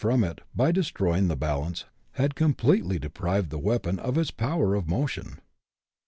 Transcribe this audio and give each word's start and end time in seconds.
113 0.03 0.17
from 0.17 0.31
it, 0.31 0.43
by 0.57 0.71
destroying 0.71 1.27
the 1.27 1.35
balance, 1.35 1.85
had 2.13 2.33
completely 2.33 2.97
deprived 2.97 3.51
the 3.51 3.59
weapon 3.59 3.99
of 3.99 4.17
its 4.17 4.31
power 4.31 4.73
of 4.73 4.87
motion. 4.89 5.39